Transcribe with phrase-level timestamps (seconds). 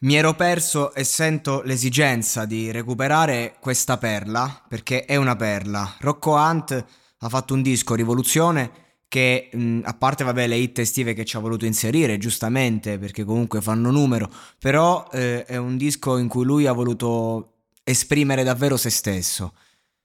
[0.00, 5.96] Mi ero perso e sento l'esigenza di recuperare questa perla perché è una perla.
[6.00, 6.84] Rocco Hunt
[7.16, 8.70] ha fatto un disco Rivoluzione
[9.08, 13.24] che mh, a parte vabbè le hit estive che ci ha voluto inserire giustamente perché
[13.24, 18.76] comunque fanno numero, però eh, è un disco in cui lui ha voluto esprimere davvero
[18.76, 19.54] se stesso.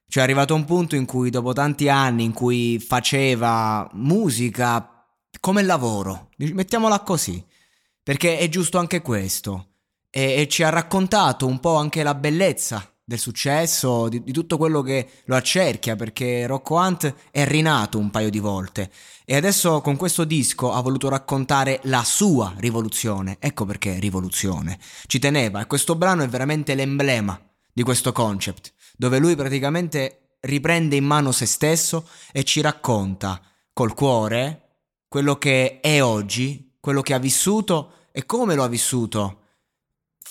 [0.07, 5.05] Cioè è arrivato un punto in cui dopo tanti anni in cui faceva musica
[5.41, 7.43] come lavoro, mettiamola così,
[8.01, 9.65] perché è giusto anche questo
[10.11, 14.57] e, e ci ha raccontato un po' anche la bellezza del successo, di, di, tutto
[14.57, 18.91] quello che lo accerchia, perché Rocco Hunt è rinato un paio di volte
[19.25, 23.37] e adesso con questo disco ha voluto raccontare la sua rivoluzione.
[23.39, 24.79] Ecco perché rivoluzione.
[25.07, 27.39] Ci teneva e questo brano è veramente l'emblema
[27.73, 33.41] di questo concept, dove lui praticamente riprende in mano se stesso e ci racconta
[33.73, 34.57] col cuore
[35.07, 39.40] quello che è oggi, quello che ha vissuto e come lo ha vissuto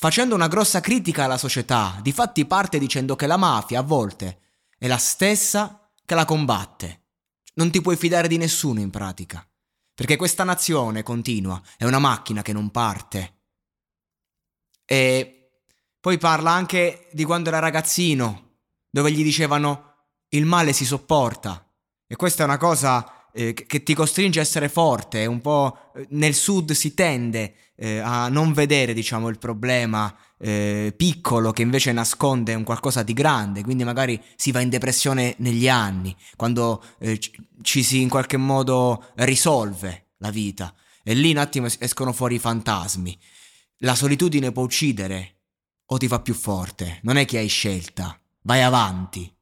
[0.01, 4.41] facendo una grossa critica alla società, difatti parte dicendo che la mafia a volte
[4.79, 7.09] è la stessa che la combatte.
[7.57, 9.47] Non ti puoi fidare di nessuno in pratica,
[9.95, 13.43] perché questa nazione continua, è una macchina che non parte.
[14.87, 15.51] E
[16.01, 18.55] poi parla anche di quando era ragazzino,
[18.89, 21.71] dove gli dicevano il male si sopporta.
[22.07, 26.07] E questa è una cosa eh, che ti costringe a essere forte, un po' eh,
[26.11, 31.93] nel sud si tende eh, a non vedere, diciamo, il problema eh, piccolo che invece
[31.93, 37.19] nasconde un qualcosa di grande, quindi magari si va in depressione negli anni, quando eh,
[37.63, 42.39] ci si in qualche modo risolve la vita e lì un attimo escono fuori i
[42.39, 43.19] fantasmi.
[43.79, 45.37] La solitudine può uccidere
[45.87, 49.33] o ti fa più forte, non è che hai scelta, vai avanti.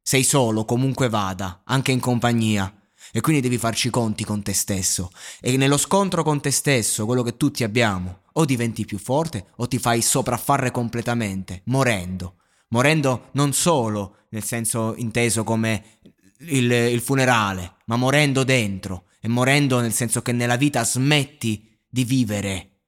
[0.00, 2.72] Sei solo, comunque vada, anche in compagnia
[3.12, 5.10] e quindi devi farci conti con te stesso.
[5.40, 9.68] E nello scontro con te stesso, quello che tutti abbiamo, o diventi più forte o
[9.68, 12.36] ti fai sopraffare completamente, morendo.
[12.68, 15.98] Morendo non solo nel senso inteso come
[16.40, 19.04] il, il funerale, ma morendo dentro.
[19.20, 22.78] E morendo nel senso che nella vita smetti di vivere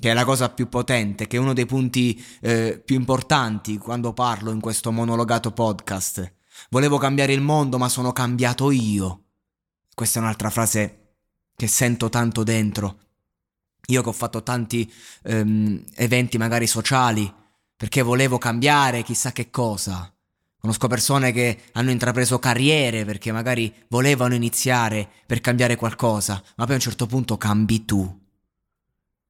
[0.00, 4.12] che è la cosa più potente, che è uno dei punti eh, più importanti quando
[4.12, 6.34] parlo in questo monologato podcast.
[6.70, 9.24] Volevo cambiare il mondo, ma sono cambiato io.
[9.98, 11.16] Questa è un'altra frase
[11.56, 13.00] che sento tanto dentro.
[13.86, 14.88] Io che ho fatto tanti
[15.24, 17.34] um, eventi magari sociali
[17.76, 20.14] perché volevo cambiare chissà che cosa.
[20.56, 26.74] Conosco persone che hanno intrapreso carriere perché magari volevano iniziare per cambiare qualcosa, ma poi
[26.74, 28.20] a un certo punto cambi tu.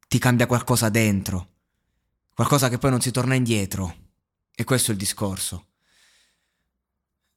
[0.06, 1.48] Ti cambia qualcosa dentro,
[2.34, 3.96] qualcosa che poi non si torna indietro.
[4.54, 5.68] E questo è il discorso.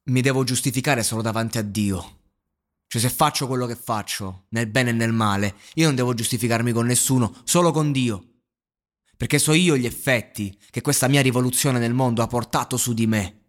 [0.07, 2.19] Mi devo giustificare solo davanti a Dio.
[2.91, 6.73] Cioè se faccio quello che faccio, nel bene e nel male, io non devo giustificarmi
[6.73, 8.41] con nessuno, solo con Dio.
[9.15, 13.07] Perché so io gli effetti che questa mia rivoluzione nel mondo ha portato su di
[13.07, 13.43] me.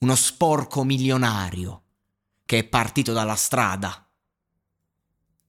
[0.00, 1.84] Uno sporco milionario
[2.44, 4.06] che è partito dalla strada.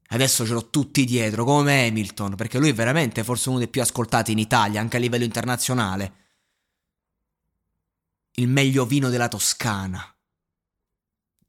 [0.07, 3.81] Adesso ce l'ho tutti dietro, come Hamilton, perché lui è veramente forse uno dei più
[3.81, 6.13] ascoltati in Italia, anche a livello internazionale.
[8.35, 10.15] Il meglio vino della Toscana.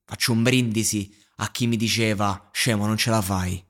[0.05, 3.63] Faccio un brindisi a chi mi diceva scemo non ce la fai.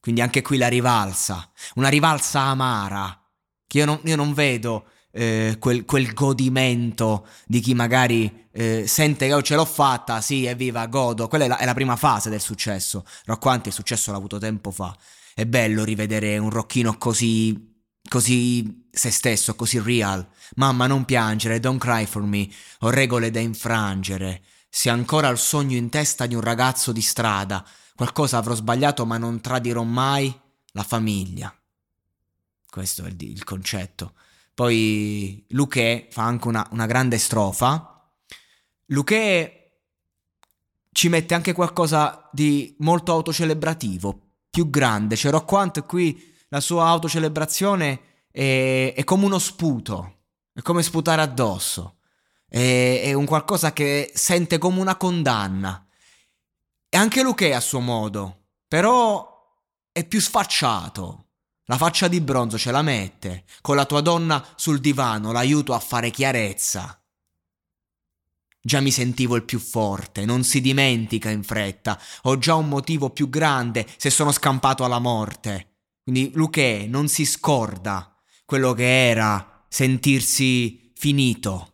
[0.00, 3.22] Quindi anche qui la rivalsa, una rivalsa amara,
[3.68, 9.26] che io non, io non vedo eh, quel, quel, godimento di chi magari eh, sente
[9.26, 11.28] che oh, ce l'ho fatta, sì, evviva, godo.
[11.28, 13.04] Quella è la, è la prima fase del successo.
[13.26, 14.96] Rocco il successo l'ha avuto tempo fa.
[15.34, 20.26] È bello rivedere un rocchino così, così se stesso, così real.
[20.56, 22.48] Mamma, non piangere, don't cry for me.
[22.80, 24.42] Ho regole da infrangere.
[24.74, 27.62] Se ancora il sogno in testa di un ragazzo di strada,
[27.94, 30.34] qualcosa avrò sbagliato ma non tradirò mai
[30.68, 31.54] la famiglia.
[32.70, 34.14] Questo è il, il concetto.
[34.54, 38.10] Poi Luque fa anche una, una grande strofa.
[38.86, 39.80] Luque
[40.90, 45.16] ci mette anche qualcosa di molto autocelebrativo, più grande.
[45.16, 50.20] C'è Rocquant qui, la sua autocelebrazione è, è come uno sputo,
[50.54, 51.98] è come sputare addosso.
[52.54, 55.86] È, è un qualcosa che sente come una condanna.
[56.90, 59.26] E anche Luque a suo modo, però
[59.90, 61.28] è più sfacciato.
[61.64, 65.78] La faccia di bronzo ce la mette, con la tua donna sul divano l'aiuto a
[65.78, 67.02] fare chiarezza.
[68.60, 73.08] Già mi sentivo il più forte, non si dimentica in fretta, ho già un motivo
[73.08, 75.76] più grande se sono scampato alla morte.
[76.02, 78.14] Quindi Luché non si scorda
[78.44, 81.71] quello che era sentirsi finito,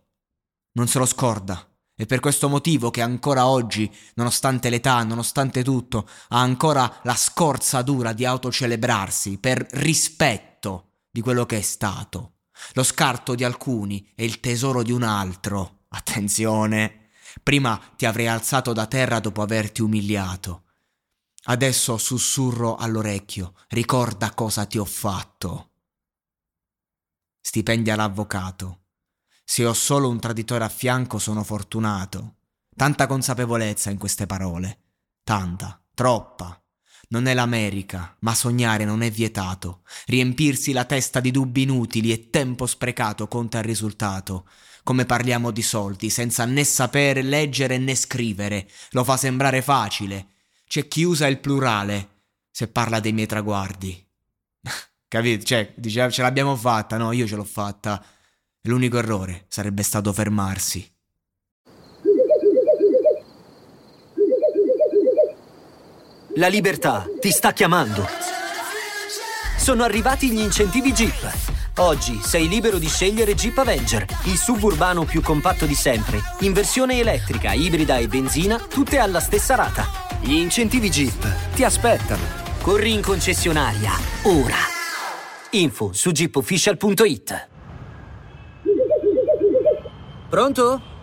[0.72, 1.66] non se lo scorda.
[1.94, 7.82] È per questo motivo che ancora oggi, nonostante l'età, nonostante tutto, ha ancora la scorza
[7.82, 12.34] dura di autocelebrarsi per rispetto di quello che è stato.
[12.74, 15.86] Lo scarto di alcuni è il tesoro di un altro.
[15.88, 17.10] Attenzione!
[17.42, 20.64] Prima ti avrei alzato da terra dopo averti umiliato.
[21.44, 25.70] Adesso sussurro all'orecchio, ricorda cosa ti ho fatto.
[27.40, 28.87] Stipendia l'avvocato.
[29.50, 32.34] Se ho solo un traditore a fianco sono fortunato.
[32.76, 34.80] Tanta consapevolezza in queste parole.
[35.24, 36.62] Tanta, troppa.
[37.08, 39.84] Non è l'America, ma sognare non è vietato.
[40.04, 44.46] Riempirsi la testa di dubbi inutili e tempo sprecato conta il risultato.
[44.82, 48.68] Come parliamo di soldi, senza né sapere leggere né scrivere.
[48.90, 50.26] Lo fa sembrare facile.
[50.66, 52.16] C'è chi usa il plurale
[52.50, 54.06] se parla dei miei traguardi.
[55.08, 55.42] Capito?
[55.42, 58.04] Cioè, dice, ce l'abbiamo fatta, no, io ce l'ho fatta.
[58.68, 60.86] L'unico errore sarebbe stato fermarsi.
[66.34, 68.06] La libertà ti sta chiamando.
[69.56, 71.56] Sono arrivati gli incentivi Jeep.
[71.78, 76.98] Oggi sei libero di scegliere Jeep Avenger, il suburbano più compatto di sempre, in versione
[76.98, 79.86] elettrica, ibrida e benzina, tutte alla stessa rata.
[80.20, 82.22] Gli incentivi Jeep ti aspettano.
[82.60, 83.92] Corri in concessionaria,
[84.24, 84.56] ora.
[85.52, 87.56] Info su jeepofficial.it
[90.30, 90.97] Pronto?